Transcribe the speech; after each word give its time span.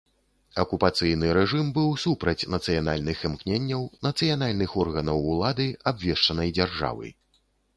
Акупацыйны 0.61 1.27
рэжым 1.37 1.67
быў 1.75 1.91
супраць 2.05 2.47
нацыянальных 2.55 3.21
імкненняў, 3.29 3.85
нацыянальных 4.09 4.69
органаў 4.85 5.17
улады 5.35 5.67
абвешчанай 5.93 6.49
дзяржавы. 6.61 7.07